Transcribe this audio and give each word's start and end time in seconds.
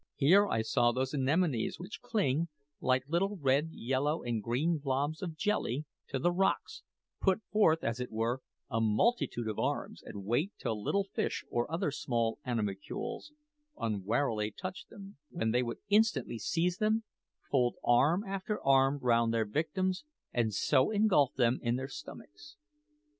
Here 0.15 0.47
I 0.49 0.63
saw 0.63 0.91
those 0.91 1.13
anemones 1.13 1.77
which 1.77 2.01
cling, 2.01 2.47
like 2.79 3.03
little 3.07 3.37
red, 3.37 3.67
yellow, 3.71 4.23
and 4.23 4.41
green 4.41 4.79
blobs 4.79 5.21
of 5.21 5.35
jelly, 5.37 5.85
to 6.09 6.17
the 6.17 6.31
rocks, 6.31 6.81
put 7.21 7.43
forth, 7.51 7.83
as 7.83 7.99
it 7.99 8.09
were, 8.11 8.41
a 8.67 8.81
multitude 8.81 9.47
of 9.47 9.59
arms 9.59 10.01
and 10.01 10.25
wait 10.25 10.53
till 10.57 10.81
little 10.81 11.03
fish 11.13 11.45
or 11.51 11.71
other 11.71 11.91
small 11.91 12.39
animalcules 12.43 13.31
unwarily 13.77 14.49
touched 14.49 14.89
them, 14.89 15.17
when 15.29 15.51
they 15.51 15.61
would 15.61 15.77
instantly 15.89 16.39
seize 16.39 16.79
them, 16.79 17.03
fold 17.51 17.75
arm 17.83 18.23
after 18.25 18.59
arm 18.65 18.97
round 19.03 19.31
their 19.31 19.45
victims, 19.45 20.03
and 20.33 20.51
so 20.51 20.89
engulf 20.89 21.35
them 21.35 21.59
in 21.61 21.75
their 21.75 21.87
stomachs. 21.87 22.57